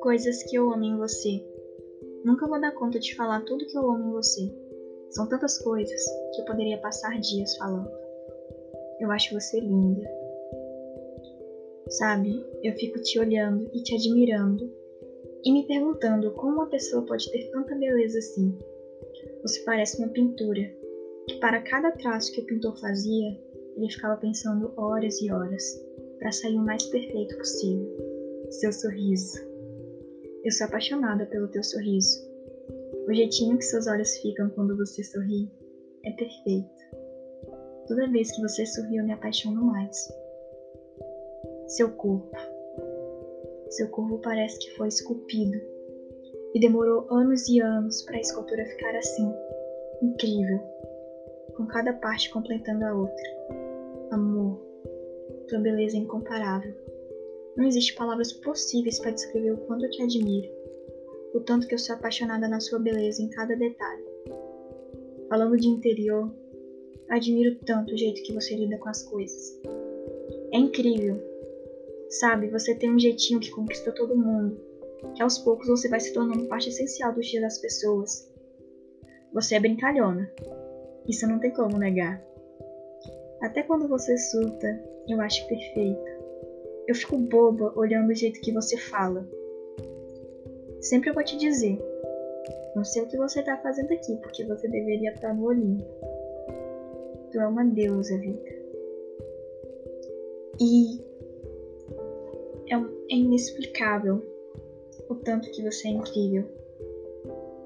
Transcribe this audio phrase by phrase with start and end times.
[0.00, 1.44] Coisas que eu amo em você.
[2.24, 4.42] Nunca vou dar conta de falar tudo que eu amo em você.
[5.10, 6.04] São tantas coisas
[6.34, 7.90] que eu poderia passar dias falando.
[9.00, 10.08] Eu acho você linda.
[11.88, 14.72] Sabe, eu fico te olhando e te admirando
[15.44, 18.56] e me perguntando como uma pessoa pode ter tanta beleza assim.
[19.42, 20.60] Você parece uma pintura,
[21.26, 23.36] que para cada traço que o pintor fazia,
[23.76, 25.62] ele ficava pensando horas e horas
[26.18, 27.86] para sair o mais perfeito possível.
[28.50, 29.38] Seu sorriso.
[30.44, 32.20] Eu sou apaixonada pelo teu sorriso.
[33.08, 35.50] O jeitinho que seus olhos ficam quando você sorri
[36.04, 36.82] é perfeito.
[37.88, 40.08] Toda vez que você sorri, eu me apaixono mais.
[41.66, 42.36] Seu corpo.
[43.70, 45.58] Seu corpo parece que foi esculpido
[46.54, 49.32] e demorou anos e anos para a escultura ficar assim,
[50.02, 50.60] incrível,
[51.56, 53.61] com cada parte completando a outra.
[54.12, 54.60] Amor,
[55.48, 56.74] tua beleza é incomparável.
[57.56, 60.52] Não existe palavras possíveis para descrever o quanto eu te admiro,
[61.32, 64.04] o tanto que eu sou apaixonada na sua beleza em cada detalhe.
[65.30, 66.30] Falando de interior,
[67.08, 69.58] admiro tanto o jeito que você lida com as coisas.
[70.52, 71.18] É incrível.
[72.10, 74.60] Sabe, você tem um jeitinho que conquista todo mundo
[75.14, 78.30] que aos poucos você vai se tornando parte essencial do dia das pessoas.
[79.32, 80.30] Você é brincalhona.
[81.08, 82.22] Isso não tem como negar.
[83.42, 86.22] Até quando você surta, eu acho perfeito.
[86.86, 89.28] Eu fico boba olhando o jeito que você fala.
[90.80, 91.78] Sempre eu vou te dizer.
[92.76, 95.84] Não sei o que você tá fazendo aqui, porque você deveria estar no Olimpo.
[97.32, 98.62] Tu é uma deusa, Vita.
[100.60, 101.00] E
[102.68, 102.74] é,
[103.10, 104.22] é inexplicável
[105.08, 106.44] o tanto que você é incrível.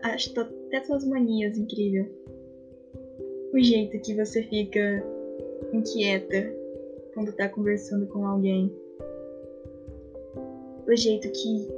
[0.03, 2.07] Acho até suas manias incrível.
[3.53, 5.05] O jeito que você fica
[5.73, 6.53] inquieta
[7.15, 8.73] quando tá conversando com alguém.
[10.87, 11.69] O jeito que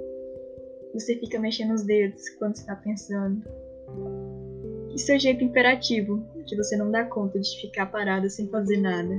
[0.93, 3.43] você fica mexendo os dedos quando está pensando.
[4.95, 9.15] E seu jeito imperativo, que você não dá conta de ficar parada sem fazer nada.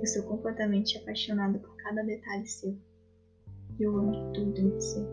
[0.00, 2.74] Eu sou completamente apaixonada por cada detalhe seu.
[3.78, 5.04] Eu amo tudo em você.